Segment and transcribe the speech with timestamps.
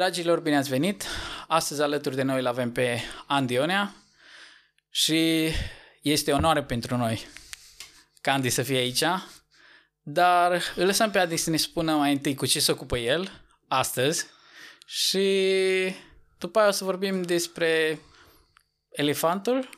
[0.00, 1.04] Dragilor, bine ați venit!
[1.48, 3.94] Astăzi alături de noi îl avem pe Andy Ionea
[4.90, 5.50] și
[6.02, 7.26] este onoare pentru noi
[8.20, 9.04] ca Andy să fie aici,
[10.02, 13.42] dar îl lăsăm pe Andy să ne spună mai întâi cu ce se ocupă el
[13.68, 14.26] astăzi
[14.86, 15.94] și
[16.38, 18.00] după aia o să vorbim despre
[18.90, 19.68] elefantul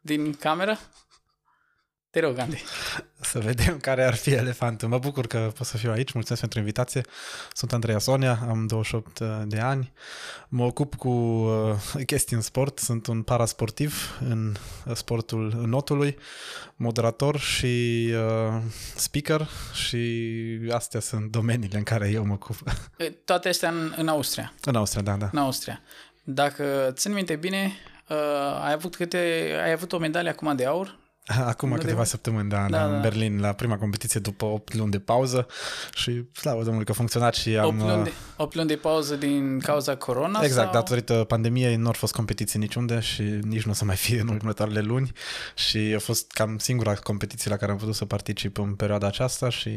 [0.00, 0.78] din cameră.
[2.10, 2.62] Te rog, Andy.
[3.34, 4.88] Să vedem care ar fi elefantul.
[4.88, 6.12] Mă bucur că pot să fiu aici.
[6.12, 7.00] Mulțumesc pentru invitație.
[7.52, 9.92] Sunt Andreea Sonia, am 28 de ani.
[10.48, 12.78] Mă ocup cu uh, chestii în sport.
[12.78, 14.54] Sunt un parasportiv în
[14.92, 16.16] sportul notului,
[16.76, 18.60] moderator și uh,
[18.96, 20.22] speaker și
[20.70, 22.56] astea sunt domeniile în care eu mă ocup.
[23.24, 24.52] Toate astea în, în Austria.
[24.64, 25.28] În Austria, da, da.
[25.32, 25.80] În Austria.
[26.24, 27.72] Dacă țin minte bine,
[28.08, 28.16] uh,
[28.64, 31.02] ai avut câte, ai avut o medalie acum de aur
[31.46, 32.08] Acum nu câteva de...
[32.08, 35.46] săptămâni, da, da, da, în Berlin, la prima competiție după 8 luni de pauză
[35.94, 37.66] și slavă Domnului că a funcționat și am...
[37.66, 40.40] 8 luni de, 8 luni de pauză din cauza corona?
[40.42, 40.80] Exact, sau?
[40.80, 44.28] datorită pandemiei nu au fost competiții niciunde și nici nu o să mai fie în
[44.28, 45.12] următoarele luni
[45.54, 49.48] și a fost cam singura competiție la care am putut să particip în perioada aceasta
[49.48, 49.70] și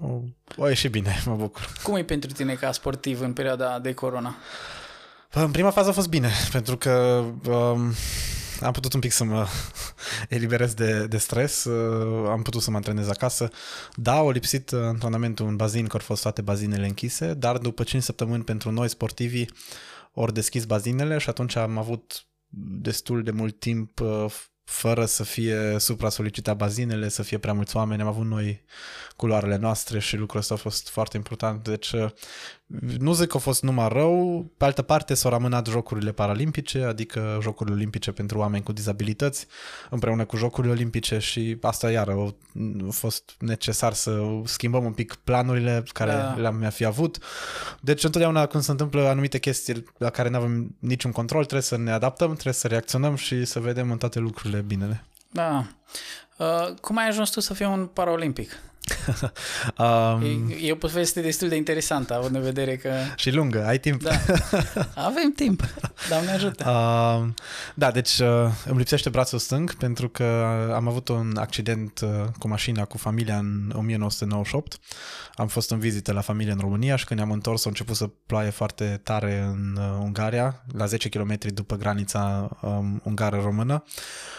[0.00, 0.20] o,
[0.56, 1.72] o ieșit bine, mă bucur.
[1.82, 4.36] Cum e pentru tine ca sportiv în perioada de corona?
[5.32, 7.92] În prima fază a fost bine, pentru că um,
[8.60, 9.46] am putut un pic să mă
[10.28, 13.50] eliberez de, de stres, uh, am putut să mă antrenez acasă.
[13.94, 17.82] Da, au lipsit uh, antrenamentul în bazin, că au fost toate bazinele închise, dar după
[17.82, 19.50] 5 săptămâni pentru noi sportivii
[20.12, 22.26] ori deschis bazinele și atunci am avut
[22.80, 24.26] destul de mult timp uh,
[24.66, 28.02] fără să fie supra-solicitat bazinele, să fie prea mulți oameni.
[28.02, 28.64] Am avut noi
[29.16, 31.68] culoarele noastre și lucrul ăsta a fost foarte important.
[31.68, 32.10] Deci uh,
[32.98, 37.38] nu zic că a fost numai rău, pe altă parte s-au rămânat jocurile paralimpice, adică
[37.42, 39.46] jocurile olimpice pentru oameni cu dizabilități,
[39.90, 42.34] împreună cu jocurile olimpice și asta iară
[42.88, 46.34] a fost necesar să schimbăm un pic planurile care da.
[46.36, 47.18] le-am fi avut.
[47.80, 51.76] Deci întotdeauna când se întâmplă anumite chestii la care nu avem niciun control, trebuie să
[51.76, 55.04] ne adaptăm, trebuie să reacționăm și să vedem în toate lucrurile binele.
[55.30, 55.66] Da.
[56.36, 58.50] Uh, cum ai ajuns tu să fii un paraolimpic?
[59.78, 62.90] Um, e, e o poveste destul de interesantă, având în vedere că...
[63.16, 64.02] Și lungă, ai timp.
[64.02, 64.10] Da,
[65.08, 65.62] avem timp,
[66.08, 66.64] Doamne ajută.
[66.68, 67.28] Uh,
[67.74, 68.26] da, deci uh,
[68.66, 70.24] îmi lipsește brațul stâng pentru că
[70.74, 72.08] am avut un accident uh,
[72.38, 74.78] cu mașina, cu familia în 1998.
[75.34, 78.10] Am fost în vizită la familie în România și când ne-am întors a început să
[78.26, 83.84] ploaie foarte tare în uh, Ungaria, la 10 km după granița um, ungară-română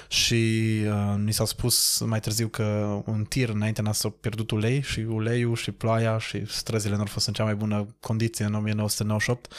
[0.07, 3.91] și uh, ni s-a spus mai târziu că un tir înainte n-a
[4.21, 7.55] pierdut pierdut ulei și uleiul și ploaia și străzile nu au fost în cea mai
[7.55, 9.53] bună condiție în 1998.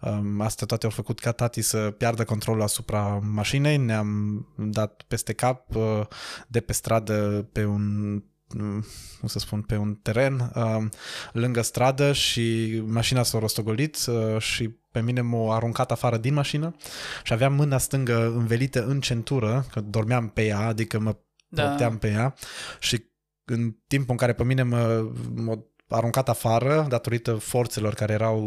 [0.00, 3.76] Um, Asta toate au făcut ca tati să piardă controlul asupra mașinei.
[3.76, 6.00] Ne-am dat peste cap uh,
[6.48, 8.12] de pe stradă pe un
[8.54, 8.84] mm,
[9.18, 10.90] cum să spun, pe un teren um,
[11.32, 16.76] lângă stradă și mașina s-a rostogolit uh, și pe mine m-a aruncat afară din mașină
[17.22, 21.16] și aveam mâna stângă învelită în centură, că dormeam pe ea, adică mă
[21.48, 21.96] da.
[22.00, 22.34] pe ea
[22.80, 23.06] și
[23.50, 28.40] în timpul în care pe mine mă, mă aruncat afară datorită forțelor care erau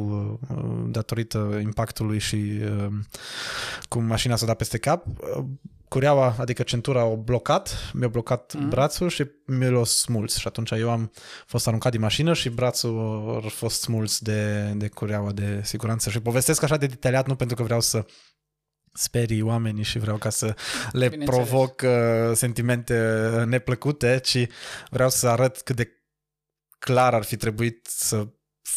[0.49, 2.87] uh, datorită impactului și uh,
[3.89, 5.43] cum mașina s-a dat peste cap, uh,
[5.87, 8.69] cureaua, adică centura, o blocat, mi-a blocat mm.
[8.69, 11.11] brațul și mi l-a smuls și atunci eu am
[11.45, 16.21] fost aruncat din mașină și brațul a fost smuls de, de cureaua de siguranță și
[16.21, 18.05] povestesc așa de detaliat nu pentru că vreau să
[18.93, 20.55] sperii oamenii și vreau ca să
[20.91, 22.95] le provoc uh, sentimente
[23.47, 24.47] neplăcute, ci
[24.89, 25.91] vreau să arăt cât de
[26.79, 28.27] clar ar fi trebuit să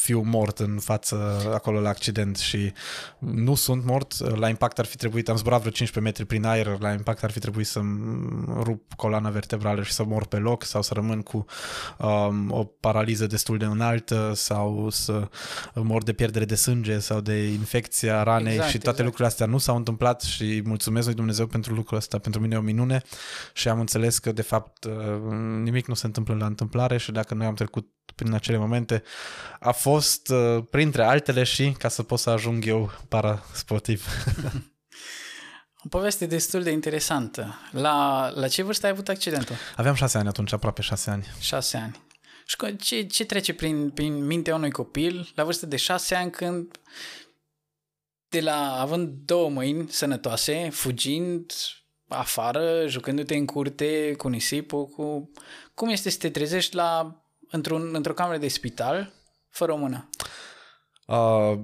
[0.01, 2.73] fiu mort în față acolo la accident și
[3.19, 4.39] nu sunt mort.
[4.39, 7.31] La impact ar fi trebuit, am zburat vreo 15 metri prin aer, la impact ar
[7.31, 7.81] fi trebuit să
[8.47, 11.45] rup coloana vertebrală și să mor pe loc sau să rămân cu
[11.99, 15.29] um, o paraliză destul de înaltă sau să
[15.75, 19.05] mor de pierdere de sânge sau de infecția ranei exact, și toate exact.
[19.05, 22.19] lucrurile astea nu s-au întâmplat și mulțumesc lui Dumnezeu pentru lucrul ăsta.
[22.19, 23.03] Pentru mine e o minune
[23.53, 24.93] și am înțeles că de fapt uh,
[25.63, 29.03] nimic nu se întâmplă la întâmplare și dacă noi am trecut prin acele momente
[29.61, 34.07] a fost, uh, printre altele, și ca să pot să ajung eu parasportiv.
[35.87, 37.55] O poveste destul de interesantă.
[37.71, 39.55] La, la ce vârstă ai avut accidentul?
[39.77, 41.27] Aveam șase ani atunci, aproape șase ani.
[41.41, 42.01] Șase ani.
[42.47, 46.81] Și ce, ce trece prin, prin mintea unui copil la vârstă de șase ani când
[48.29, 51.53] de la având două mâini sănătoase, fugind
[52.09, 55.31] afară, jucându-te în curte cu nisipul, cu...
[55.75, 59.13] cum este să te trezești la într-un, într-o cameră de spital,
[59.55, 60.09] fără o mână?
[61.07, 61.59] Uh,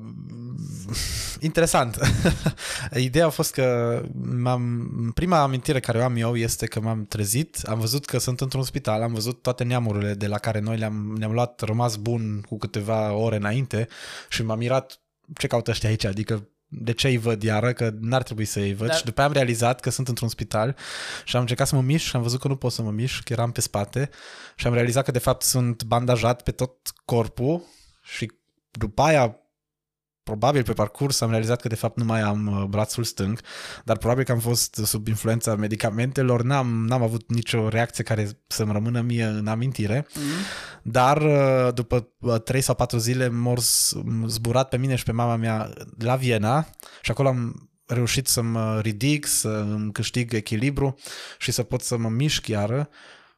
[1.41, 1.99] interesant.
[2.97, 4.03] Ideea a fost că
[4.43, 8.41] m-am, prima amintire care o am eu este că m-am trezit, am văzut că sunt
[8.41, 12.41] într-un spital, am văzut toate neamurile de la care noi le-am, ne-am luat rămas bun
[12.49, 13.89] cu câteva ore înainte
[14.29, 15.01] și m-am mirat
[15.35, 16.05] ce caută ăștia aici?
[16.05, 19.21] Adică de ce îi văd iară, că n-ar trebui să îi văd Dar- și după
[19.21, 20.77] aia am realizat că sunt într-un spital
[21.25, 23.23] și am încercat să mă mișc și am văzut că nu pot să mă mișc,
[23.23, 24.11] că eram pe spate
[24.57, 27.63] și am realizat că de fapt sunt bandajat pe tot corpul
[28.03, 28.33] și
[28.71, 29.35] după aia
[30.23, 33.41] probabil pe parcurs am realizat că de fapt nu mai am uh, brațul stâng,
[33.85, 38.73] dar probabil că am fost sub influența medicamentelor, n-am, n-am avut nicio reacție care să-mi
[38.73, 40.23] rămână mie în amintire, Mhm.
[40.83, 42.01] dar uh, după
[42.45, 46.67] 3 sau 4 zile m-au s- zburat pe mine și pe mama mea la Viena
[47.03, 50.95] și acolo am reușit să mă ridic, să îmi câștig echilibru
[51.39, 52.89] și să pot să mă mișc iară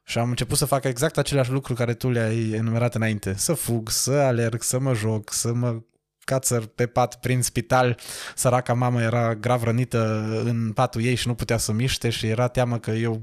[0.03, 3.33] și am început să fac exact aceleași lucruri care tu le-ai enumerat înainte.
[3.37, 5.81] Să fug, să alerg, să mă joc, să mă
[6.25, 7.97] cațăr pe pat prin spital.
[8.35, 12.47] Săraca mamă era grav rănită în patul ei și nu putea să miște și era
[12.47, 13.21] teamă că eu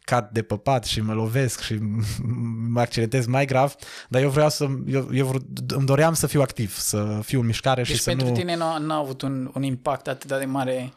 [0.00, 1.78] cad de pe pat și mă lovesc și
[2.72, 3.74] mă accidentez mai grav,
[4.08, 7.46] dar eu vreau să, eu, eu vre- îmi doream să fiu activ, să fiu în
[7.46, 8.32] mișcare Deci și să pentru nu...
[8.32, 10.92] tine nu, nu a avut un, un impact atât de mare.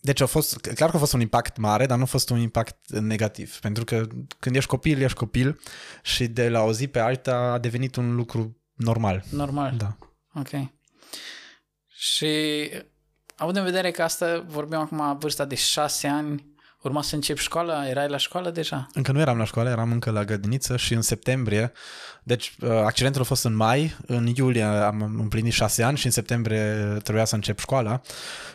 [0.00, 2.38] Deci a fost, clar că a fost un impact mare, dar nu a fost un
[2.38, 3.58] impact negativ.
[3.58, 4.06] Pentru că
[4.38, 5.60] când ești copil, ești copil
[6.02, 9.24] și de la o zi pe alta a devenit un lucru normal.
[9.30, 9.74] Normal.
[9.76, 9.96] Da.
[10.34, 10.50] Ok.
[11.88, 12.70] Și
[13.36, 17.88] având în vedere că asta vorbim acum vârsta de șase ani, urma să încep școala?
[17.88, 18.86] Erai la școală deja?
[18.94, 21.72] Încă nu eram la școală, eram încă la grădiniță și în septembrie,
[22.22, 26.12] deci uh, accidentul a fost în mai, în iulie am împlinit șase ani și în
[26.12, 28.00] septembrie trebuia să încep școala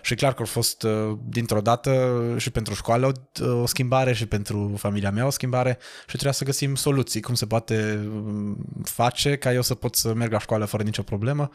[0.02, 3.12] și clar că a fost uh, dintr-o dată și pentru școală
[3.42, 7.34] o, o schimbare și pentru familia mea o schimbare și trebuia să găsim soluții, cum
[7.34, 11.50] se poate um, face ca eu să pot să merg la școală fără nicio problemă.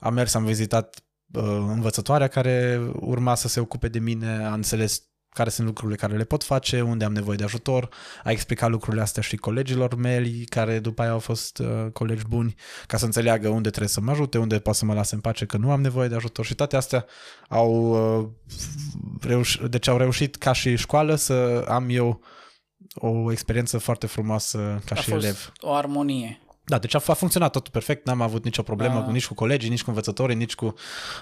[0.00, 5.02] Am mers, am vizitat uh, învățătoarea care urma să se ocupe de mine, a înțeles
[5.34, 7.88] care sunt lucrurile care le pot face, unde am nevoie de ajutor,
[8.24, 12.54] a explicat lucrurile astea și colegilor mei, care după aia au fost uh, colegi buni,
[12.86, 15.46] ca să înțeleagă unde trebuie să mă ajute, unde pot să mă lase în pace,
[15.46, 17.04] că nu am nevoie de ajutor și toate astea
[17.48, 17.72] au,
[18.20, 18.28] uh,
[19.26, 22.20] reuș- deci au reușit ca și școală să am eu
[22.94, 25.52] o experiență foarte frumoasă ca A și fost elev.
[25.60, 26.38] o armonie.
[26.66, 29.02] Da, deci a, a funcționat totul perfect, n-am avut nicio problemă Da.
[29.04, 30.74] cu, nici cu colegii, nici cu învățătorii, nici cu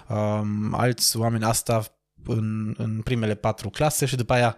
[0.08, 1.44] um, alți oameni.
[1.44, 1.84] Asta
[2.26, 4.56] în, în primele patru clase și după aia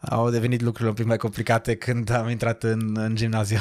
[0.00, 3.58] au devenit lucrurile un pic mai complicate când am intrat în, în gimnaziu.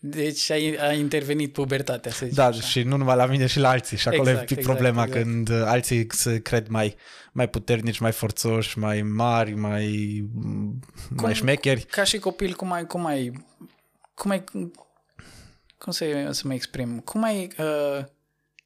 [0.00, 0.54] Deci a,
[0.88, 2.60] a intervenit pubertatea, să zicem Da, așa.
[2.60, 3.96] și nu numai la mine și la alții.
[3.96, 5.22] Și acolo e un Exact, pic exact, problema exact.
[5.22, 6.96] când uh, alții se cred mai,
[7.32, 10.24] mai puternici, mai forțoși, mai mari, mai,
[11.08, 11.84] mai șmecheri.
[11.84, 13.32] Ca și copil, cum ai, cum ai,
[14.14, 14.44] cum ai,
[15.78, 18.04] cum să, să mă exprim, cum ai, uh,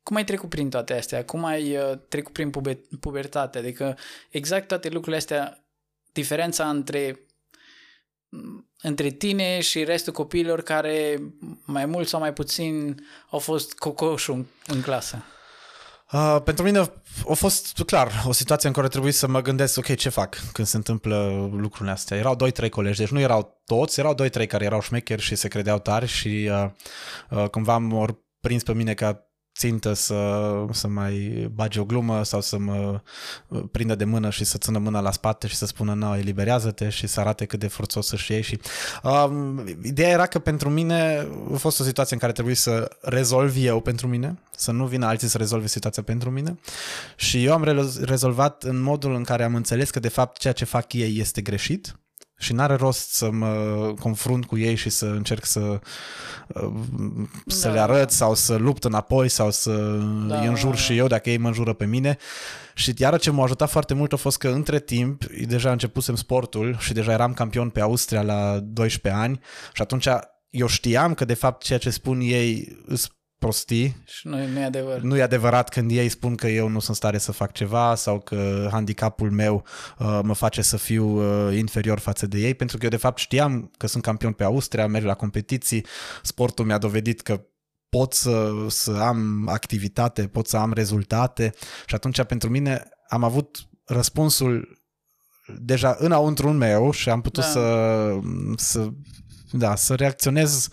[0.05, 3.97] cum ai trecut prin toate astea, cum ai uh, trecut prin puber, pubertate, adică
[4.31, 5.65] exact toate lucrurile astea,
[6.13, 7.19] diferența între
[8.83, 11.23] între tine și restul copiilor care
[11.65, 12.97] mai mult sau mai puțin
[13.31, 15.25] au fost cocoșul în, în clasă.
[16.13, 16.79] Uh, pentru mine
[17.29, 20.67] a fost, clar, o situație în care trebuie să mă gândesc, ok, ce fac când
[20.67, 22.17] se întâmplă lucrurile astea.
[22.17, 25.79] Erau 2-3 colegi, deci nu erau toți, erau 2-3 care erau șmecheri și se credeau
[25.79, 26.71] tari și uh,
[27.31, 29.29] uh, cumva m-au prins pe mine ca
[29.59, 33.01] țintă să, să mai bage o glumă sau să mă
[33.49, 36.89] uh, prindă de mână și să țină mâna la spate și să spună, nu, eliberează-te
[36.89, 38.43] și să arate cât de forțos să-și iei.
[38.43, 38.61] Și,
[39.03, 43.55] um, ideea era că pentru mine a fost o situație în care trebuie să rezolv
[43.59, 46.59] eu pentru mine, să nu vină alții să rezolve situația pentru mine
[47.17, 50.53] și eu am re- rezolvat în modul în care am înțeles că de fapt ceea
[50.53, 51.99] ce fac ei este greșit
[52.39, 53.55] și n-are rost să mă
[54.01, 55.81] confrunt cu ei și să încerc să,
[56.49, 56.73] uh,
[57.47, 57.75] să Da.
[57.75, 59.73] le arăt sau să lupt înapoi sau să
[60.29, 60.41] Da.
[60.41, 62.17] îi înjur și eu dacă ei mă înjură pe mine.
[62.75, 66.77] Și iară ce m-a ajutat foarte mult a fost că între timp deja începusem sportul
[66.79, 69.41] și deja eram campion pe Austria la 12 ani
[69.73, 70.07] și atunci
[70.51, 73.09] eu știam că de fapt ceea ce spun ei îs
[73.45, 75.01] prostii Și nu, nu e adevăr.
[75.01, 77.95] nu e adevărat când ei spun că eu nu sunt în stare să fac ceva
[77.95, 79.65] sau că handicapul meu
[79.99, 83.19] uh, mă face să fiu uh, inferior față de ei, pentru că eu de fapt
[83.19, 85.87] știam că sunt campion pe Austria, merg la competiții,
[86.23, 87.45] sportul mi-a dovedit că
[87.89, 91.53] pot să, să am activitate, pot să am rezultate
[91.87, 94.83] și atunci pentru mine am avut răspunsul
[95.59, 97.49] deja înăuntru meu și am putut Da.
[97.49, 98.19] să,
[98.57, 98.89] să
[99.59, 100.69] da, să reacționez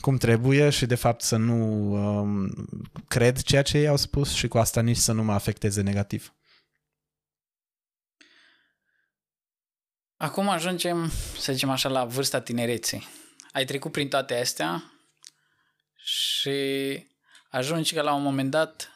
[0.00, 1.56] cum trebuie și de fapt să nu
[1.92, 2.50] um,
[3.08, 6.34] cred ceea ce ei au spus și cu asta nici să nu mă afecteze negativ.
[10.16, 13.08] Acum ajungem, să zicem așa, la vârsta tinereții.
[13.52, 14.92] Ai trecut prin toate astea
[15.96, 16.58] și
[17.50, 18.90] ajungi că la un moment dat,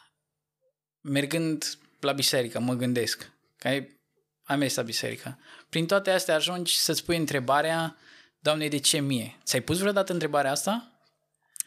[1.01, 3.99] mergând la biserică, mă gândesc, că ai,
[4.43, 5.39] ai mers la biserică.
[5.69, 7.97] Prin toate astea ajungi să-ți pui întrebarea,
[8.39, 9.37] Doamne, de ce mie?
[9.43, 10.91] Ți-ai pus vreodată întrebarea asta?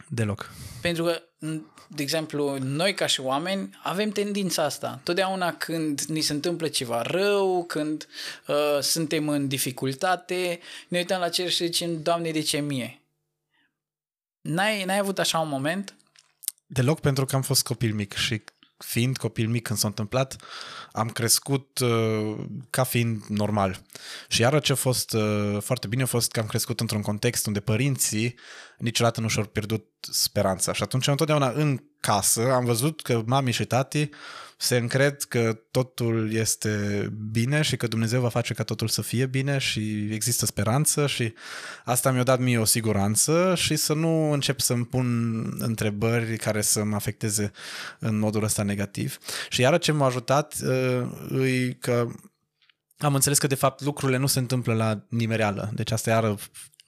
[0.09, 0.53] Deloc.
[0.81, 1.23] Pentru că,
[1.89, 5.01] de exemplu, noi ca și oameni avem tendința asta.
[5.03, 8.09] Totdeauna când ni se întâmplă ceva rău, când
[8.47, 13.01] uh, suntem în dificultate, ne uităm la cer și zicem, Doamne, de ce mie?
[14.41, 15.95] N-ai, n-ai avut așa un moment?
[16.67, 18.43] Deloc pentru că am fost copil mic și
[18.85, 20.37] fiind copil mic când s-a întâmplat,
[20.93, 22.37] am crescut uh,
[22.71, 23.83] ca fiind normal.
[24.29, 27.47] Și iară ce a fost uh, foarte bine a fost că am crescut într-un context
[27.47, 28.35] unde părinții
[28.83, 30.73] niciodată nu și-au pierdut speranța.
[30.73, 34.09] Și atunci întotdeauna în casă am văzut că mami și tati
[34.57, 39.27] se încred că totul este bine și că Dumnezeu va face ca totul să fie
[39.27, 41.33] bine și există speranță și
[41.85, 45.07] asta mi-a dat mie o siguranță și să nu încep să-mi pun
[45.59, 47.51] întrebări care să mă afecteze
[47.99, 49.19] în modul ăsta negativ.
[49.49, 50.55] Și iară ce m-a ajutat
[51.31, 52.09] uh, e că
[52.99, 55.71] am înțeles că de fapt lucrurile nu se întâmplă la nimereală.
[55.75, 56.39] Deci asta iară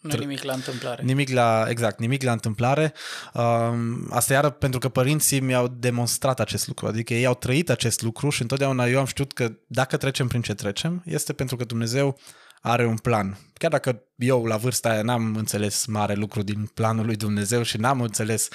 [0.04, 1.02] nu nimic la întâmplare.
[1.02, 2.92] Nimic la, exact, nimic la întâmplare.
[3.32, 8.02] Um, asta iară pentru că părinții mi-au demonstrat acest lucru, adică ei au trăit acest
[8.02, 11.64] lucru și întotdeauna eu am știut că dacă trecem prin ce trecem, este pentru că
[11.64, 12.18] Dumnezeu
[12.66, 13.38] are un plan.
[13.52, 17.76] Chiar dacă eu la vârsta aia n-am înțeles mare lucru din planul lui Dumnezeu și
[17.76, 18.48] n-am înțeles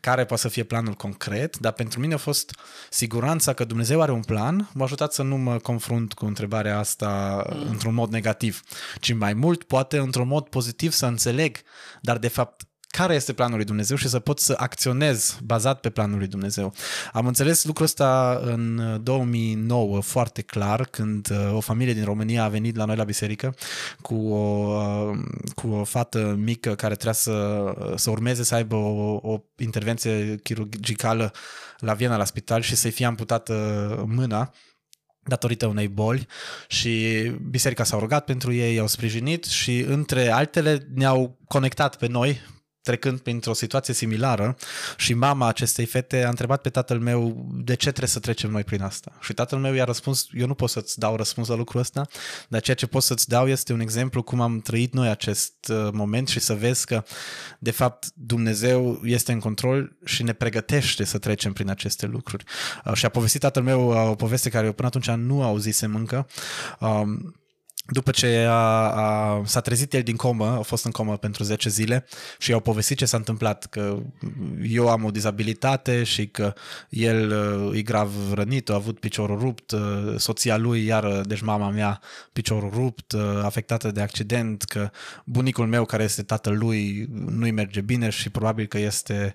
[0.00, 2.58] care poate să fie planul concret, dar pentru mine a fost
[2.90, 7.42] siguranța că Dumnezeu are un plan, m-a ajutat să nu mă confrunt cu întrebarea asta
[7.50, 7.68] mm.
[7.70, 8.62] într-un mod negativ,
[9.00, 11.56] ci mai mult poate într-un mod pozitiv să înțeleg,
[12.00, 12.62] dar de fapt
[12.96, 16.74] care este planul lui Dumnezeu și să pot să acționez bazat pe planul lui Dumnezeu.
[17.12, 22.48] Am înțeles lucrul ăsta în 2009 foarte clar, când uh, o familie din România a
[22.48, 23.54] venit la noi la biserică
[24.00, 25.18] cu o, uh,
[25.54, 31.32] cu o fată mică care trebuia să, să urmeze să aibă o, o intervenție chirurgicală
[31.78, 33.54] la Viena la spital și să-i fie amputată
[34.08, 34.52] mâna
[35.22, 36.26] datorită unei boli
[36.68, 42.40] și biserica s-a rugat pentru ei, i-au sprijinit și între altele ne-au conectat pe noi,
[42.84, 44.56] trecând printr-o situație similară
[44.96, 48.64] și mama acestei fete a întrebat pe tatăl meu de ce trebuie să trecem noi
[48.64, 49.12] prin asta.
[49.20, 52.06] Și tatăl meu i-a răspuns, eu nu pot să-ți dau răspuns la lucrul ăsta,
[52.48, 55.88] dar ceea ce pot să-ți dau este un exemplu cum am trăit noi acest uh,
[55.92, 57.04] moment și să vezi că,
[57.58, 62.44] de fapt, Dumnezeu este în control și ne pregătește să trecem prin aceste lucruri.
[62.84, 65.94] Uh, și a povestit tatăl meu uh, o poveste care eu până atunci nu auzisem
[65.94, 66.26] încă.
[67.86, 71.42] Um, după ce a, a, s-a trezit el din comă, a fost în comă pentru
[71.42, 72.06] 10 zile
[72.38, 74.02] și i-au povestit ce s-a întâmplat, că
[74.62, 76.52] eu am o dizabilitate și că
[76.88, 77.32] el
[77.68, 82.00] uh, e grav rănit, a avut piciorul rupt, uh, soția lui, iar deci mama mea,
[82.32, 84.90] piciorul rupt, uh, afectată de accident, că
[85.24, 89.34] bunicul meu, care este tatăl lui, nu-i merge bine și probabil că este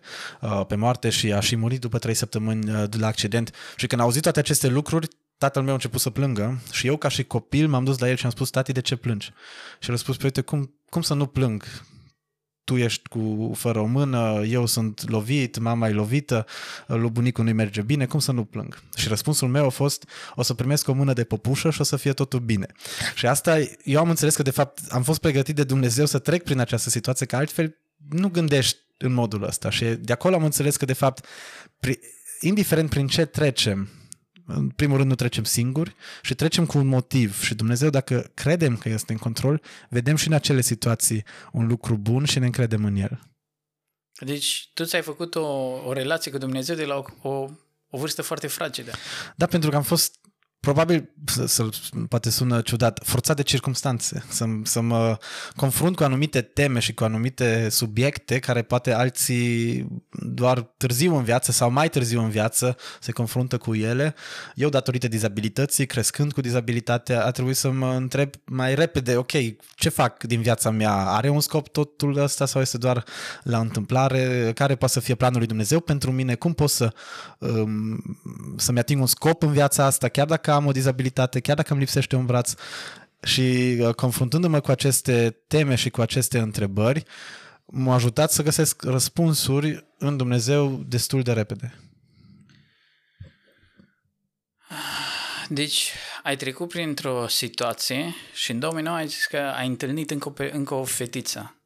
[0.67, 3.53] pe moarte și a și murit după 3 săptămâni de la accident.
[3.75, 5.07] Și când a auzit toate aceste lucruri,
[5.39, 8.15] tatăl meu a început să plângă și eu ca și copil m-am dus la el
[8.15, 9.31] și am spus, tati, de ce plângi?
[9.79, 11.63] Și el a spus, păi uite, cum, cum să nu plâng?
[12.63, 16.45] Tu ești cu fără o mână, eu sunt lovit, mama e lovită,
[16.87, 18.83] lui bunicul nu-i merge bine, cum să nu plâng?
[18.95, 21.95] Și răspunsul meu a fost, o să primesc o mână de păpușă și o să
[21.95, 22.67] fie totul bine.
[23.15, 26.43] Și asta, eu am înțeles că de fapt am fost pregătit de Dumnezeu să trec
[26.43, 27.77] prin această situație, că altfel
[28.09, 29.69] nu gândești în modul ăsta.
[29.69, 31.25] Și de acolo am înțeles că de fapt,
[32.39, 33.89] indiferent prin ce trecem,
[34.53, 38.77] în primul rând nu trecem singuri și trecem cu un motiv și Dumnezeu dacă credem
[38.77, 42.85] că este în control, vedem și în acele situații un lucru bun și ne încredem
[42.85, 43.19] în El.
[44.19, 45.47] Deci tu ți-ai făcut o,
[45.85, 47.49] o relație cu Dumnezeu de la o, o,
[47.89, 48.91] o vârstă foarte fragedă.
[49.35, 50.18] Da, pentru că am fost
[50.59, 51.69] probabil, să, să
[52.09, 55.17] poate sună ciudat, forțat de circumstanțe, să, să mă
[55.55, 61.51] confrunt cu anumite teme și cu anumite subiecte care poate alții doar târziu în viață
[61.51, 64.15] sau mai târziu în viață se confruntă cu ele.
[64.55, 69.31] Eu, datorită dizabilității, crescând cu dizabilitatea, a trebuit să mă întreb mai repede, ok,
[69.75, 70.93] ce fac din viața mea?
[70.93, 73.03] Are un scop totul ăsta sau este doar
[73.43, 74.51] la întâmplare?
[74.55, 76.35] Care poate să fie planul lui Dumnezeu pentru mine?
[76.35, 76.93] Cum pot să,
[77.39, 78.17] um,
[78.57, 81.71] să-mi ating un scop în viața asta, chiar dacă dacă am o dizabilitate, chiar dacă
[81.71, 82.53] îmi lipsește un braț
[83.23, 87.03] și uh, confruntându-mă cu aceste teme și cu aceste întrebări,
[87.65, 91.73] m-a ajutat să găsesc răspunsuri în Dumnezeu destul de repede.
[95.49, 95.91] Deci,
[96.23, 100.73] ai trecut printr-o situație și în 2009 ai zis că ai întâlnit încă o, încă
[100.73, 101.58] o fetiță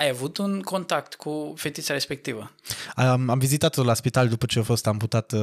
[0.00, 2.50] ai avut un contact cu fetița respectivă?
[2.94, 5.40] Am, am vizitat-o la spital după ce a fost amputat, uh,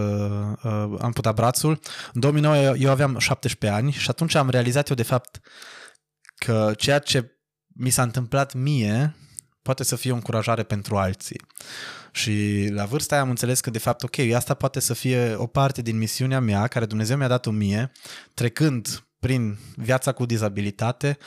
[0.64, 1.80] uh, amputat brațul.
[2.14, 5.40] În 2009 eu, eu aveam 17 ani și atunci am realizat eu de fapt
[6.36, 7.32] că ceea ce
[7.68, 9.16] mi s-a întâmplat mie
[9.62, 11.42] poate să fie o încurajare pentru alții.
[12.12, 15.48] Și la vârsta aia am înțeles că de fapt, ok, asta poate să fie o
[15.48, 17.92] parte din misiunea mea, care Dumnezeu mi-a dat-o mie,
[18.34, 21.18] trecând prin viața cu dizabilitate,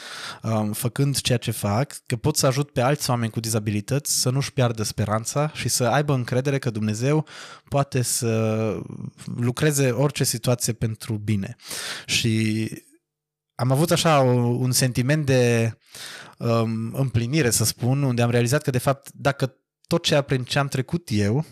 [0.43, 4.31] um, făcând ceea ce fac, că pot să ajut pe alți oameni cu dizabilități să
[4.31, 7.27] nu-și piardă speranța și să aibă încredere că Dumnezeu
[7.69, 8.75] poate să
[9.37, 11.57] lucreze orice situație pentru bine.
[12.07, 12.69] Și
[13.55, 15.75] am avut așa un sentiment de
[16.39, 19.55] um, împlinire, să spun, unde am realizat că, de fapt, dacă
[19.87, 21.45] tot ceea prin ce am trecut eu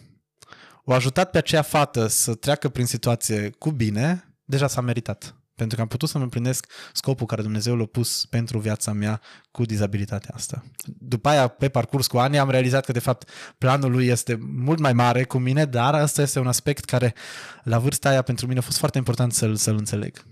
[0.85, 5.35] o ajutat pe aceea fată să treacă prin situație cu bine, deja s-a meritat.
[5.59, 9.65] Pentru că am putut să-mi împlinesc scopul care Dumnezeu l-a pus pentru viața mea cu
[9.65, 10.65] dizabilitatea asta.
[10.85, 14.79] După aia, pe parcurs cu ani, am realizat că, de fapt, planul lui este mult
[14.79, 17.15] mai mare cu mine, dar asta este un aspect care,
[17.63, 20.25] la vârsta aia, pentru mine a fost foarte important să-l, să-l înțeleg.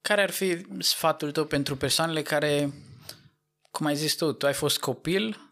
[0.00, 2.72] Care ar fi sfatul tău pentru persoanele care,
[3.70, 5.50] cum ai zis tu, tu ai fost copil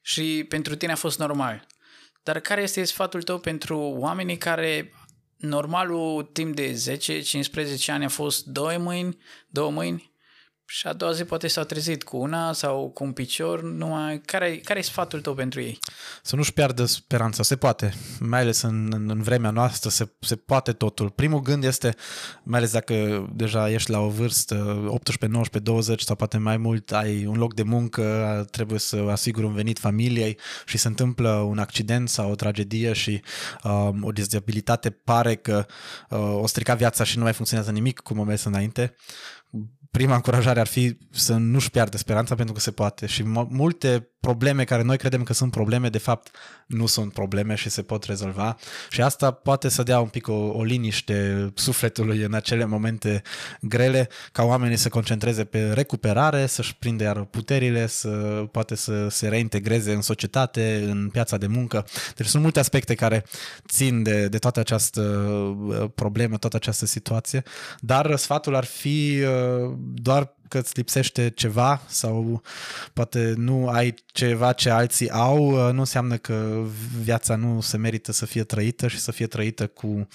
[0.00, 1.66] și pentru tine a fost normal.
[2.22, 4.92] Dar care este sfatul tău pentru oamenii care
[5.40, 6.98] normalul timp de
[7.82, 9.16] 10-15 ani a fost două mâini,
[9.48, 10.09] două mâini
[10.72, 13.62] și a doua zi poate s-au trezit cu una sau cu un picior.
[13.62, 14.20] Numai...
[14.20, 15.78] Care, care e sfatul tău pentru ei?
[16.22, 17.42] Să nu-și piardă speranța.
[17.42, 17.94] Se poate.
[18.20, 21.10] Mai ales în, în, în vremea noastră se, se poate totul.
[21.10, 21.94] Primul gând este,
[22.42, 24.54] mai ales dacă deja ești la o vârstă
[24.86, 29.46] 18, 19, 20 sau poate mai mult, ai un loc de muncă, trebuie să asiguri
[29.46, 33.22] un venit familiei și se întâmplă un accident sau o tragedie și
[33.64, 35.66] um, o dizabilitate pare că
[36.10, 38.94] uh, o strica viața și nu mai funcționează nimic cum o mers înainte
[39.90, 43.06] prima încurajare ar fi să nu-și piardă speranța pentru că se poate.
[43.06, 46.30] Și multe probleme care noi credem că sunt probleme, de fapt
[46.66, 48.56] nu sunt probleme și se pot rezolva.
[48.90, 53.22] Și asta poate să dea un pic o, o liniște sufletului în acele momente
[53.60, 58.08] grele, ca oamenii să concentreze pe recuperare, să-și prinde iar puterile, să
[58.52, 61.86] poate să se reintegreze în societate, în piața de muncă.
[62.16, 63.24] Deci sunt multe aspecte care
[63.68, 67.42] țin de, de toată această uh, problemă, toată această situație,
[67.80, 72.42] dar sfatul ar fi uh, doar că îți lipsește ceva sau
[72.92, 76.64] poate nu ai ceva ce alții au, uh, nu înseamnă că
[77.02, 80.08] viața nu se merită să fie trăită și să fie trăită cu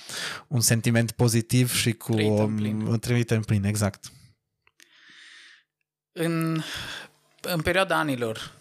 [0.47, 2.99] un sentiment pozitiv și cu trăită o în plin.
[2.99, 4.11] trăită în plin, exact.
[6.11, 6.61] În,
[7.41, 8.51] în perioada anilor,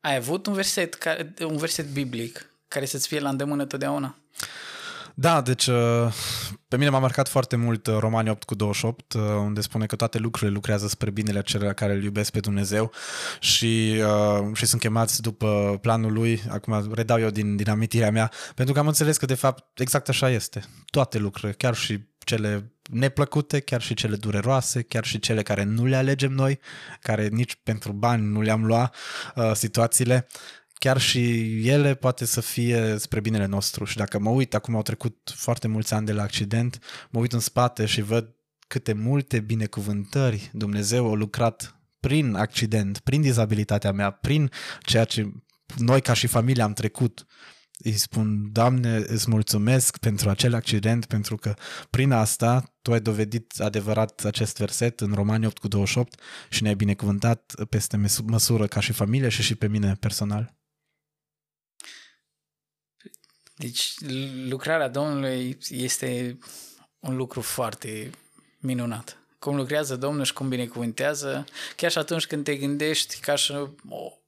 [0.00, 0.98] ai avut un verset,
[1.40, 4.16] un verset biblic care să-ți fie la îndemână totdeauna?
[5.20, 6.12] Da, deci uh,
[6.68, 9.96] pe mine m-a marcat foarte mult uh, Romani 8 cu 28, uh, unde spune că
[9.96, 12.92] toate lucrurile lucrează spre binele acelea care îl iubesc pe Dumnezeu
[13.40, 14.02] și,
[14.54, 16.42] și sunt chemați după planul lui.
[16.48, 20.08] Acum redau eu din, din amintirea mea, pentru că am înțeles că de fapt exact
[20.08, 20.64] așa este.
[20.90, 25.84] Toate lucrurile, chiar și cele neplăcute, chiar și cele dureroase, chiar și cele care nu
[25.84, 26.58] le alegem noi,
[27.00, 28.94] care nici pentru bani nu le-am luat,
[29.34, 30.26] uh, situațiile,
[30.78, 33.84] chiar și ele poate să fie spre binele nostru.
[33.84, 36.78] Și dacă mă uit, acum au trecut foarte mulți ani de la accident,
[37.10, 38.34] mă uit în spate și văd
[38.66, 45.32] câte multe binecuvântări Dumnezeu a lucrat prin accident, prin dizabilitatea mea, prin ceea ce
[45.76, 47.26] noi ca și familie am trecut.
[47.78, 51.54] Îi spun, Doamne, îți mulțumesc pentru acel accident, pentru că
[51.90, 56.74] prin asta Tu ai dovedit adevărat acest verset în Romani 8 cu 28 și ne-ai
[56.74, 60.57] binecuvântat peste măsură ca și familie și și pe mine personal.
[63.58, 63.94] Deci
[64.48, 66.38] lucrarea Domnului este
[67.00, 68.10] un lucru foarte
[68.58, 69.16] minunat.
[69.38, 71.44] Cum lucrează Domnul și cum binecuvântează,
[71.76, 73.54] chiar și atunci când te gândești ca și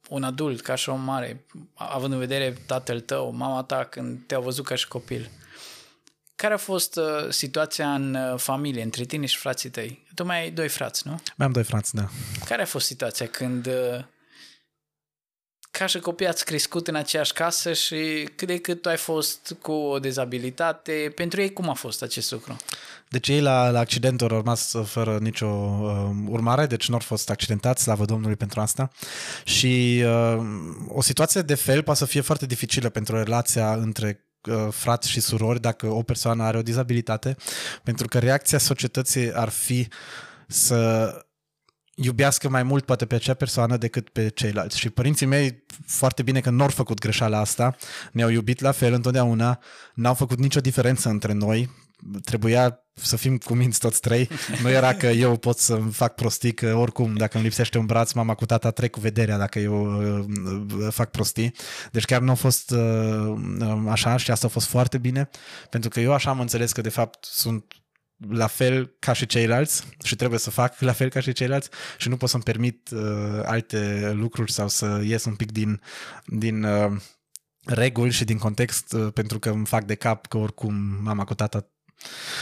[0.09, 4.43] un adult, ca și om mare, având în vedere tatăl tău, mama ta, când te-au
[4.43, 5.31] văzut ca și copil.
[6.35, 10.07] Care a fost uh, situația în uh, familie, între tine și frații tăi?
[10.15, 11.21] Tu mai ai doi frați, nu?
[11.37, 12.09] Mai am doi frați, da.
[12.45, 14.05] Care a fost situația când uh,
[15.81, 19.57] ca și copii ați crescut în aceeași casă și cât de cât tu ai fost
[19.63, 22.57] cu o dezabilitate, pentru ei cum a fost acest lucru?
[23.09, 27.31] Deci ei la, la accident au rămas fără nicio uh, urmare, deci nu au fost
[27.31, 28.91] accidentați, slavă Domnului pentru asta.
[29.45, 30.43] Și uh,
[30.89, 35.21] o situație de fel poate să fie foarte dificilă pentru relația între uh, frați și
[35.21, 37.37] surori dacă o persoană are o dizabilitate,
[37.83, 39.89] pentru că reacția societății ar fi
[40.47, 41.15] să
[42.03, 44.79] iubească mai mult poate pe acea persoană decât pe ceilalți.
[44.79, 47.77] Și părinții mei, foarte bine că nu au făcut greșeala asta,
[48.13, 49.59] ne-au iubit la fel întotdeauna,
[49.95, 51.71] n-au făcut nicio diferență între noi,
[52.25, 54.29] trebuia să fim cuminți toți trei.
[54.63, 58.13] Nu era că eu pot să fac prostii, că oricum dacă îmi lipsește un braț,
[58.13, 60.25] mama cu tata trec cu vederea dacă eu uh,
[60.91, 61.55] fac prostii.
[61.93, 63.37] Deci chiar nu a fost uh,
[63.89, 65.29] așa și asta a fost foarte bine,
[65.71, 67.65] pentru că eu așa am înțeles că de fapt sunt
[68.29, 72.09] la fel ca și ceilalți și trebuie să fac la fel ca și ceilalți și
[72.09, 73.01] nu pot să-mi permit uh,
[73.45, 75.81] alte lucruri sau să ies un pic din,
[76.27, 77.01] din uh,
[77.65, 81.35] reguli și din context uh, pentru că îmi fac de cap că oricum mama cu
[81.35, 81.71] tata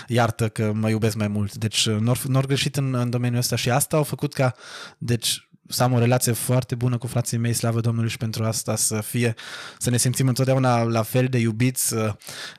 [0.07, 1.55] iartă că mă iubesc mai mult.
[1.55, 4.55] Deci nu au greșit în, în domeniul ăsta și asta au făcut ca,
[4.99, 8.77] deci să am o relație foarte bună cu frații mei, slavă Domnului și pentru asta
[8.77, 9.35] să fie,
[9.79, 11.95] să ne simțim întotdeauna la fel de iubiți.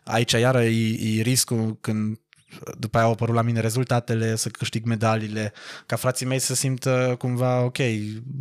[0.04, 2.20] Aici iară e, e riscul când
[2.78, 5.54] după aia au apărut la mine rezultatele, să câștig medaliile,
[5.86, 7.78] ca frații mei să simtă cumva, ok,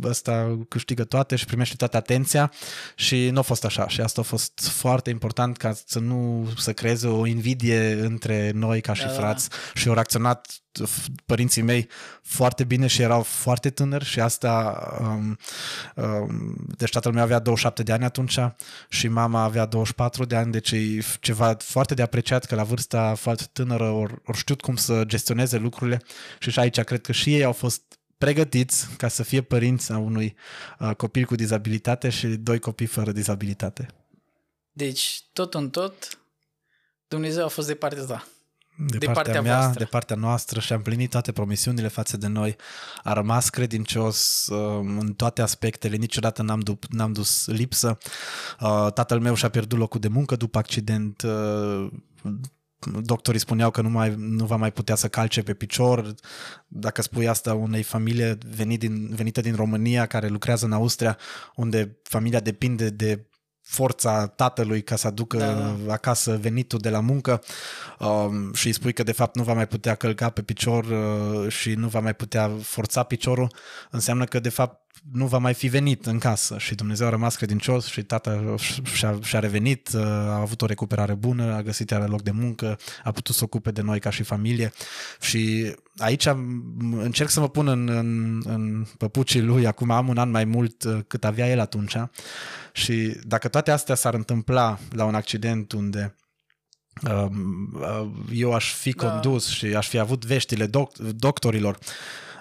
[0.03, 2.51] ăsta câștigă toate și primește toată atenția
[2.95, 6.73] și nu a fost așa și asta a fost foarte important ca să nu să
[6.73, 9.13] creeze o invidie între noi ca și da, da.
[9.13, 10.61] frați și au reacționat
[11.25, 11.89] părinții mei
[12.21, 15.37] foarte bine și erau foarte tânări și asta, um,
[15.95, 18.39] um, deci tatăl meu avea 27 de ani atunci
[18.89, 23.15] și mama avea 24 de ani, deci e ceva foarte de apreciat că la vârsta
[23.15, 26.01] foarte tânără ori, ori știut cum să gestioneze lucrurile
[26.39, 27.81] și și aici cred că și ei au fost
[28.17, 30.35] pregătiți ca să fie părinți a unui
[30.79, 33.87] uh, copil cu dizabilitate și doi copii fără dizabilitate.
[34.71, 36.19] Deci, tot în tot,
[37.07, 38.27] Dumnezeu a fost de partea ta
[38.81, 39.83] de, de partea, partea mea, voastră.
[39.83, 42.55] de partea noastră și a împlinit toate promisiunile față de noi.
[43.03, 47.97] A rămas credincios uh, în toate aspectele, niciodată n-am, du- n-am dus lipsă.
[48.59, 51.21] Uh, tatăl meu și-a pierdut locul de muncă după accident.
[51.21, 51.87] Uh,
[53.01, 56.13] doctorii spuneau că nu, mai, nu va mai putea să calce pe picior.
[56.67, 61.17] Dacă spui asta unei familie venit din, venită din România care lucrează în Austria,
[61.55, 63.28] unde familia depinde de
[63.69, 65.93] forța tatălui ca să aducă da, da.
[65.93, 67.41] acasă venitul de la muncă
[67.99, 71.51] um, și îi spui că de fapt nu va mai putea călca pe picior uh,
[71.51, 73.51] și nu va mai putea forța piciorul,
[73.89, 76.57] înseamnă că de fapt nu va mai fi venit în casă.
[76.57, 81.13] Și Dumnezeu a rămas credincios și tata și-a, și-a revenit, uh, a avut o recuperare
[81.13, 84.23] bună, a găsit iară loc de muncă, a putut să ocupe de noi ca și
[84.23, 84.73] familie.
[85.21, 86.25] Și aici
[86.91, 90.83] încerc să mă pun în, în, în păpucii lui, acum am un an mai mult
[90.83, 91.95] uh, cât avea el atunci.
[92.73, 96.15] Și dacă toate astea s-ar întâmpla la un accident unde
[97.01, 99.09] um, uh, eu aș fi da.
[99.09, 101.77] condus și aș fi avut veștile doc- doctorilor,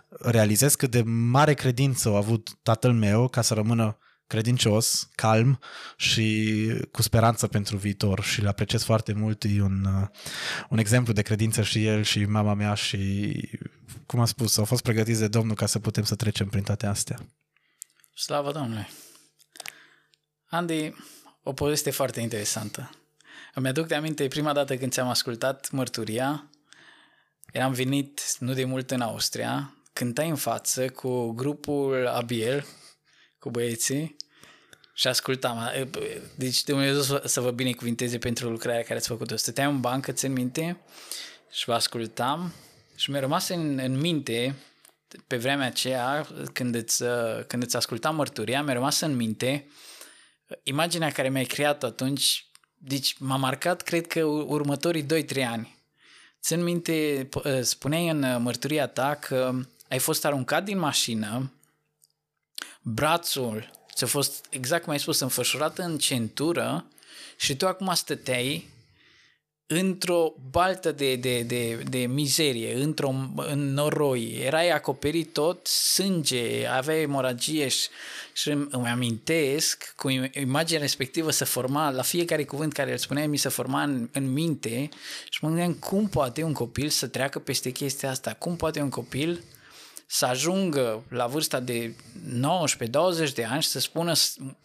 [0.09, 5.59] realizez cât de mare credință a avut tatăl meu ca să rămână credincios, calm
[5.97, 6.57] și
[6.93, 9.45] cu speranță pentru viitor și îl apreciez foarte mult.
[9.45, 10.09] E un, uh,
[10.69, 13.33] un exemplu de credință și el și mama mea și,
[14.07, 16.87] cum am spus, au fost pregătiți de Domnul ca să putem să trecem prin toate
[16.87, 17.19] astea.
[18.15, 18.89] Slavă Domnului!
[20.47, 20.93] Andy,
[21.43, 22.91] o poveste foarte interesantă.
[23.55, 26.51] Îmi aduc de aminte prima dată când ți-am ascultat mărturia,
[27.53, 32.67] eram venit nu de mult în Austria, cântai în față cu grupul Abiel,
[33.39, 34.17] cu băieții,
[34.95, 35.71] și ascultam.
[36.35, 39.37] Deci Dumnezeu să vă binecuvinteze pentru lucrarea care ați făcut-o.
[39.37, 40.81] Stăteam în bancă, țin minte,
[41.51, 42.53] și vă ascultam
[42.97, 44.55] și mi-a rămas în, în minte
[45.27, 47.05] pe vremea aceea, când îți,
[47.47, 49.67] când îți ascultam mărturia, mi-a rămas în minte
[50.63, 55.07] imaginea care mi-ai creat atunci, deci m-a marcat, cred că următorii
[55.37, 55.77] 2-3 ani.
[56.43, 57.29] Țin minte,
[57.61, 59.53] spuneai în mărturia ta că
[59.89, 61.53] ai fost aruncat din mașină,
[62.83, 66.87] brațul ți-a fost, exact cum ai spus, înfășurat în centură
[67.37, 68.69] și tu acum stăteai
[69.71, 77.03] într-o baltă de, de, de, de mizerie, într-o în noroi, erai acoperit tot, sânge, aveai
[77.03, 77.89] emoragie și,
[78.33, 83.37] și îmi amintesc cu imaginea respectivă să forma, la fiecare cuvânt care îl spuneai mi
[83.37, 84.89] se forma în, în minte
[85.29, 88.91] și mă gândeam cum poate un copil să treacă peste chestia asta, cum poate un
[88.91, 89.43] copil
[90.11, 91.95] să ajungă la vârsta de
[93.29, 94.13] 19-20 de ani și să spună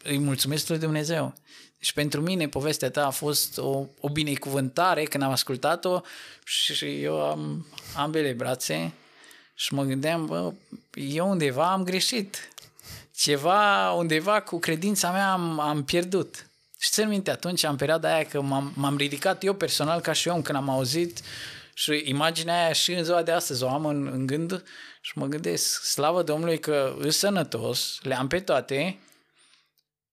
[0.04, 1.34] îi mulțumesc lui Dumnezeu.
[1.80, 6.02] Și pentru mine povestea ta a fost o, o binecuvântare când am ascultat-o
[6.46, 8.94] și, și eu am ambele brațe
[9.54, 10.54] și mă gândeam, bă,
[10.94, 12.50] eu undeva am greșit.
[13.16, 16.48] Ceva, undeva cu credința mea am, am pierdut.
[16.80, 20.28] Și țin minte atunci, în perioada aia, că m-am, m-am ridicat eu personal ca și
[20.28, 21.22] om când am auzit
[21.74, 24.64] și imaginea aia și în ziua de astăzi o am în, în gând
[25.06, 29.00] și mă gândesc, slavă Domnului că îs sănătos, le am pe toate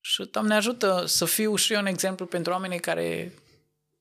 [0.01, 3.35] și Doamne ajută să fiu și eu un exemplu pentru oamenii care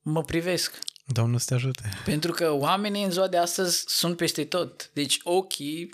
[0.01, 0.79] mă privesc.
[1.05, 1.89] Domnul să te ajute.
[2.05, 4.89] Pentru că oamenii în ziua de astăzi sunt peste tot.
[4.93, 5.89] Deci ochii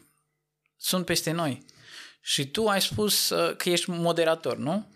[0.78, 1.66] sunt peste noi.
[2.22, 4.88] Și tu ai spus uh, că ești moderator, nu?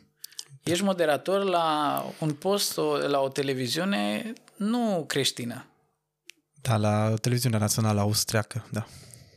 [0.63, 2.75] Ești moderator la un post,
[3.07, 5.65] la o televiziune nu creștină.
[6.61, 8.87] Da, la televiziunea națională austriacă, da.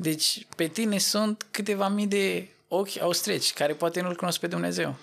[0.02, 4.96] Deci pe tine sunt câteva mii de ochi austrieci care poate nu-L cunosc pe Dumnezeu.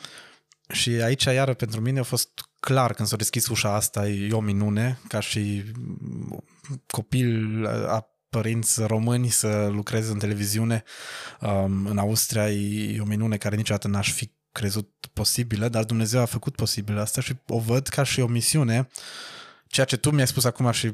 [0.70, 4.40] Și aici, iară, pentru mine a fost clar când s-a deschis ușa asta, e o
[4.40, 5.64] minune, ca și
[6.88, 10.84] copil a părinți români să lucrez în televiziune
[11.42, 16.26] um, în Austria, e o minune care niciodată n-aș fi crezut posibilă, dar Dumnezeu a
[16.26, 18.90] făcut posibil asta și o văd ca și o misiune
[19.70, 20.94] ceea ce tu mi-ai spus acum și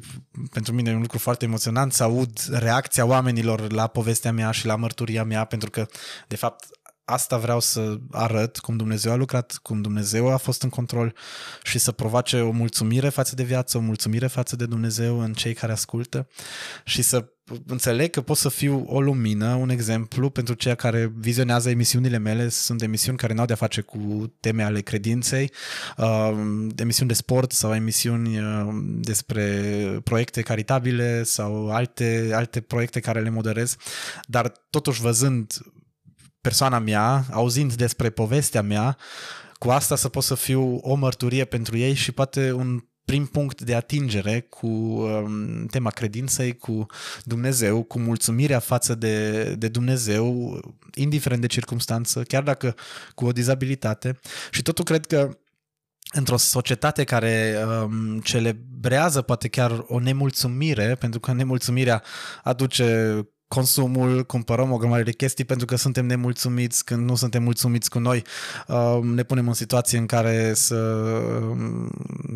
[0.52, 4.66] pentru mine e un lucru foarte emoționant să aud reacția oamenilor la povestea mea și
[4.66, 5.88] la mărturia mea, pentru că,
[6.28, 6.66] de fapt,
[7.06, 11.16] asta vreau să arăt, cum Dumnezeu a lucrat, cum Dumnezeu a fost în control
[11.64, 15.54] și să provoace o mulțumire față de viață, o mulțumire față de Dumnezeu în cei
[15.54, 16.28] care ascultă
[16.84, 17.30] și să
[17.66, 22.50] înțeleg că pot să fiu o lumină, un exemplu pentru cei care vizionează emisiunile mele.
[22.50, 25.52] Sunt emisiuni care n-au de-a face cu teme ale credinței,
[25.98, 26.34] uh,
[26.76, 29.44] emisiuni de sport sau emisiuni uh, despre
[30.04, 33.76] proiecte caritabile sau alte, alte proiecte care le moderez,
[34.26, 35.54] dar totuși văzând
[36.46, 38.98] persoana mea, auzind despre povestea mea,
[39.54, 43.62] cu asta să pot să fiu o mărturie pentru ei și poate un prim punct
[43.62, 46.86] de atingere cu um, tema credinței, cu
[47.24, 50.60] Dumnezeu, cu mulțumirea față de, de Dumnezeu,
[50.94, 52.76] indiferent de circunstanță, chiar dacă
[53.16, 54.20] cu o dizabilitate.
[54.52, 55.38] Și totul cred că
[56.12, 62.04] într-o societate care um, celebrează poate chiar o nemulțumire, pentru că nemulțumirea
[62.44, 67.90] aduce consumul, cumpărăm o grămadă de chestii pentru că suntem nemulțumiți când nu suntem mulțumiți
[67.90, 68.24] cu noi.
[68.68, 71.92] Uh, ne punem în situații în care să um,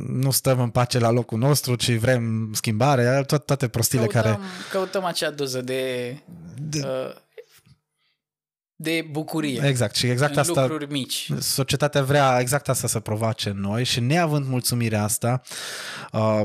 [0.08, 4.40] nu stăm în pace la locul nostru, ci vrem schimbare, toate, toate prostile căutăm, care...
[4.72, 6.16] Căutăm acea doză de...
[6.58, 6.80] de...
[6.84, 7.16] Uh,
[8.82, 9.62] de bucurie.
[9.66, 10.62] Exact, și exact în asta.
[10.62, 11.32] lucruri mici.
[11.40, 15.42] Societatea vrea exact asta să provoace în noi și neavând mulțumirea asta,
[16.12, 16.44] uh,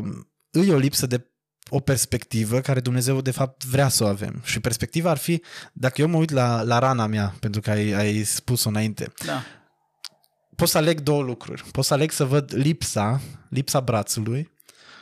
[0.51, 1.27] îi o lipsă de
[1.75, 4.41] o perspectivă care Dumnezeu de fapt vrea să o avem.
[4.45, 7.93] Și perspectiva ar fi, dacă eu mă uit la, la rana mea, pentru că ai,
[7.93, 9.43] ai spus-o înainte, Da.
[10.57, 11.65] pot să aleg două lucruri.
[11.73, 14.53] Pot să aleg să văd lipsa, lipsa brațului,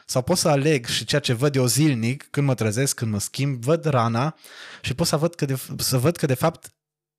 [0.07, 3.21] sau pot să aleg și ceea ce văd eu zilnic, când mă trezesc, când mă
[3.21, 4.37] schimb, văd rana
[4.81, 6.75] și pot să văd că de, să văd că de fapt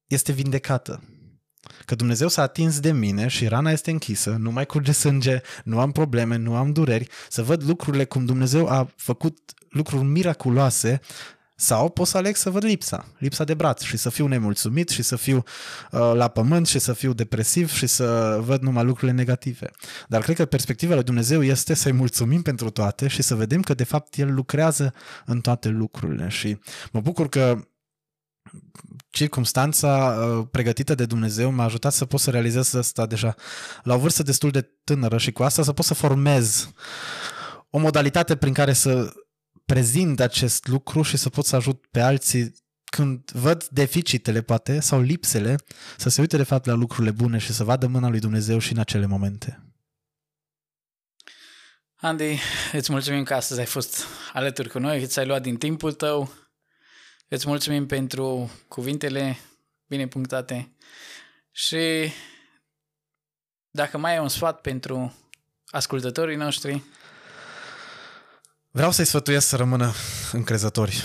[0.08, 1.04] este vindecată.
[1.86, 5.80] Că Dumnezeu s-a atins de mine și rana este închisă, nu mai curge sânge, nu
[5.80, 9.38] am probleme, nu am dureri, să văd lucrurile cum Dumnezeu a făcut
[9.70, 11.02] lucruri miraculoase
[11.56, 15.02] sau pot să aleg să văd lipsa, lipsa de braț și să fiu nemulțumit și
[15.02, 15.38] să fiu
[15.92, 19.72] uh, la pământ și să fiu depresiv și să văd numai lucrurile negative.
[20.08, 23.74] Dar cred că perspectiva lui Dumnezeu este să-i mulțumim pentru toate și să vedem că
[23.74, 24.94] de fapt El lucrează
[25.26, 26.60] în toate lucrurile și
[26.92, 27.58] mă bucur că
[29.10, 33.36] circumstanța uh, pregătită de Dumnezeu m-a ajutat să pot să realizez asta deja
[33.84, 36.74] la o vârstă destul de tânără și cu asta să pot să formez
[37.70, 39.14] o modalitate prin care să
[39.66, 42.54] prezint acest lucru și să pot să ajut pe alții
[42.84, 45.56] când văd deficitele, poate, sau lipsele,
[45.98, 48.72] să se uite de fapt la lucrurile bune și să vadă mâna lui Dumnezeu și
[48.72, 49.64] în acele momente.
[51.96, 52.38] Andy,
[52.72, 56.43] îți mulțumim că astăzi ai fost alături cu noi, că ți-ai luat din timpul tău.
[57.28, 59.38] Îți mulțumim pentru cuvintele
[59.88, 60.76] bine punctate
[61.52, 62.12] și
[63.72, 65.16] dacă mai ai un sfat pentru
[65.66, 66.84] ascultătorii noștri,
[68.76, 69.92] Vreau să-i sfătuiesc să rămână
[70.32, 71.04] încrezători.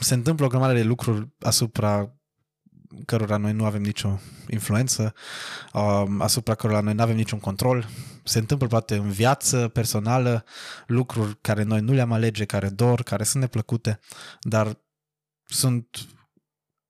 [0.00, 2.18] Se întâmplă o grămadă de lucruri asupra
[3.04, 5.14] cărora noi nu avem nicio influență,
[5.72, 7.88] um, asupra cărora noi nu avem niciun control.
[8.24, 10.44] Se întâmplă poate în viață personală
[10.86, 13.98] lucruri care noi nu le-am alege, care dor, care sunt neplăcute,
[14.40, 14.78] dar
[15.48, 16.08] sunt,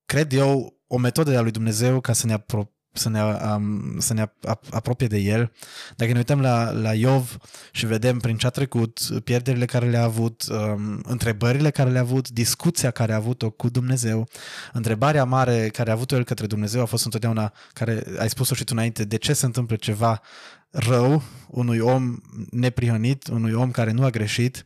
[0.04, 3.98] cred eu, o metodă de a lui Dumnezeu ca să ne apropiem să ne, um,
[3.98, 4.30] să ne
[4.70, 5.52] apropie de el.
[5.96, 7.36] Dacă ne uităm la, la Iov
[7.72, 12.28] și vedem prin ce a trecut, pierderile care le-a avut, um, întrebările care le-a avut,
[12.30, 14.28] discuția care a avut-o cu Dumnezeu,
[14.72, 18.64] întrebarea mare care a avut-o el către Dumnezeu a fost întotdeauna, care ai spus-o și
[18.64, 20.20] tu înainte, de ce se întâmplă ceva
[20.70, 22.16] rău unui om
[22.50, 24.62] neprihănit, unui om care nu a greșit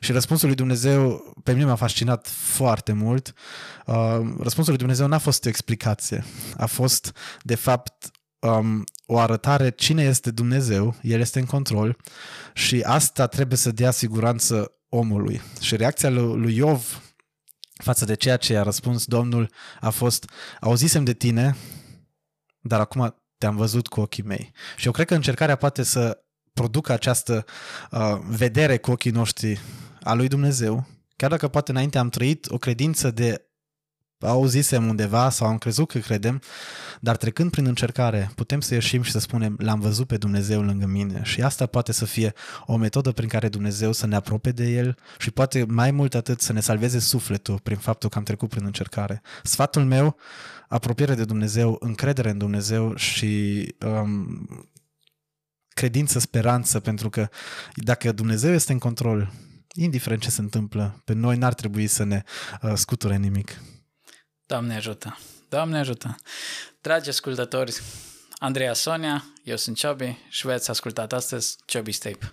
[0.00, 3.32] și răspunsul lui Dumnezeu pe mine m-a fascinat foarte mult.
[3.86, 3.94] Uh,
[4.38, 6.24] răspunsul lui Dumnezeu n-a fost o explicație,
[6.56, 11.96] a fost de fapt um, o arătare cine este Dumnezeu, El este în control
[12.54, 15.40] și asta trebuie să dea siguranță omului.
[15.60, 17.02] Și reacția lui, lui Iov
[17.82, 21.56] față de ceea ce a răspuns Domnul a fost auzisem de tine,
[22.60, 24.52] dar acum te-am văzut cu ochii mei.
[24.76, 27.44] Și eu cred că încercarea poate să producă această
[27.90, 29.60] uh, vedere cu ochii noștri
[30.02, 33.48] a lui Dumnezeu, chiar dacă poate înainte am trăit o credință de
[34.20, 36.42] auzisem undeva sau am crezut că credem,
[37.00, 40.86] dar trecând prin încercare putem să ieșim și să spunem l-am văzut pe Dumnezeu lângă
[40.86, 42.32] mine și asta poate să fie
[42.66, 46.40] o metodă prin care Dumnezeu să ne apropie de El și poate mai mult atât
[46.40, 49.22] să ne salveze sufletul prin faptul că am trecut prin încercare.
[49.42, 50.16] Sfatul meu,
[50.68, 54.48] apropiere de Dumnezeu, încredere în Dumnezeu și um,
[55.68, 57.28] credință, speranță, pentru că
[57.74, 59.32] dacă Dumnezeu este în control,
[59.74, 62.22] indiferent ce se întâmplă, pe noi n-ar trebui să ne
[62.62, 63.60] uh, scuture nimic.
[64.46, 65.18] Doamne ajută!
[65.48, 66.16] Doamne ajută!
[66.80, 67.80] Dragi ascultători,
[68.38, 72.32] Andreea Sonia, eu sunt Ciobi și voi ați ascultat astăzi Ciobi Tape.